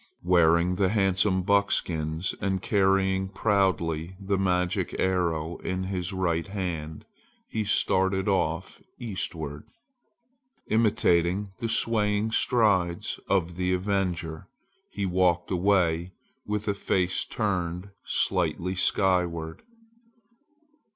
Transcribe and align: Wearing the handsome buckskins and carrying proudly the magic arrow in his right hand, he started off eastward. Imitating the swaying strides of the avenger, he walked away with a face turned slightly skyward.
Wearing 0.23 0.77
the 0.77 0.89
handsome 0.89 1.43
buckskins 1.43 2.33
and 2.41 2.59
carrying 2.59 3.29
proudly 3.29 4.15
the 4.19 4.35
magic 4.35 4.95
arrow 4.99 5.57
in 5.57 5.83
his 5.83 6.11
right 6.11 6.47
hand, 6.47 7.05
he 7.47 7.63
started 7.63 8.27
off 8.27 8.81
eastward. 8.97 9.63
Imitating 10.65 11.51
the 11.59 11.69
swaying 11.69 12.31
strides 12.31 13.19
of 13.27 13.57
the 13.57 13.73
avenger, 13.73 14.47
he 14.89 15.05
walked 15.05 15.51
away 15.51 16.13
with 16.47 16.67
a 16.67 16.73
face 16.73 17.23
turned 17.23 17.91
slightly 18.03 18.73
skyward. 18.73 19.61